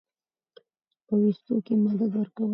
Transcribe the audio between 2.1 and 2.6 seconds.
ورکوي